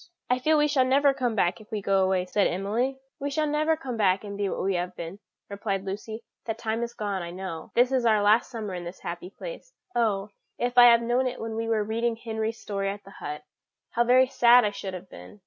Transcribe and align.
"I 0.31 0.39
feel 0.39 0.57
we 0.57 0.67
shall 0.67 0.83
never 0.83 1.13
come 1.13 1.35
back 1.35 1.61
if 1.61 1.69
we 1.71 1.79
go 1.79 2.03
away," 2.03 2.25
said 2.25 2.47
Emily. 2.47 2.97
"We 3.19 3.29
shall 3.29 3.45
never 3.45 3.77
come 3.77 3.97
back 3.97 4.23
and 4.23 4.35
be 4.35 4.49
what 4.49 4.63
we 4.63 4.73
have 4.73 4.95
been," 4.95 5.19
replied 5.47 5.85
Lucy; 5.85 6.23
"that 6.47 6.57
time 6.57 6.81
is 6.81 6.95
gone, 6.95 7.21
I 7.21 7.29
know. 7.29 7.69
This 7.75 7.91
is 7.91 8.03
our 8.03 8.23
last 8.23 8.49
summer 8.49 8.73
in 8.73 8.83
this 8.83 9.01
happy 9.01 9.29
place. 9.29 9.71
Oh, 9.95 10.29
if 10.57 10.75
I 10.75 10.85
had 10.85 11.03
known 11.03 11.27
it 11.27 11.39
when 11.39 11.55
we 11.55 11.67
were 11.67 11.83
reading 11.83 12.15
Henry's 12.15 12.59
story 12.59 12.89
at 12.89 13.03
the 13.03 13.11
hut, 13.11 13.43
how 13.91 14.03
very 14.03 14.25
sad 14.25 14.65
I 14.65 14.71
should 14.71 14.95
have 14.95 15.07
been!" 15.07 15.39